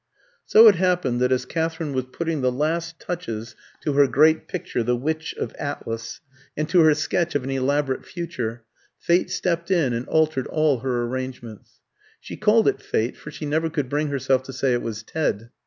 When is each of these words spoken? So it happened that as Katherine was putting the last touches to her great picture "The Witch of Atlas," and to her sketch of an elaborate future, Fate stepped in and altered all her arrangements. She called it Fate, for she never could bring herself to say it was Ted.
So 0.47 0.67
it 0.67 0.73
happened 0.77 1.21
that 1.21 1.31
as 1.31 1.45
Katherine 1.45 1.93
was 1.93 2.05
putting 2.05 2.41
the 2.41 2.51
last 2.51 2.99
touches 2.99 3.55
to 3.81 3.93
her 3.93 4.07
great 4.07 4.47
picture 4.47 4.81
"The 4.81 4.95
Witch 4.95 5.35
of 5.35 5.53
Atlas," 5.59 6.21
and 6.57 6.67
to 6.69 6.79
her 6.81 6.95
sketch 6.95 7.35
of 7.35 7.43
an 7.43 7.51
elaborate 7.51 8.03
future, 8.03 8.63
Fate 8.97 9.29
stepped 9.29 9.69
in 9.69 9.93
and 9.93 10.07
altered 10.07 10.47
all 10.47 10.79
her 10.79 11.03
arrangements. 11.03 11.81
She 12.19 12.35
called 12.35 12.67
it 12.67 12.81
Fate, 12.81 13.15
for 13.15 13.29
she 13.29 13.45
never 13.45 13.69
could 13.69 13.89
bring 13.89 14.07
herself 14.07 14.41
to 14.45 14.53
say 14.53 14.73
it 14.73 14.81
was 14.81 15.03
Ted. 15.03 15.51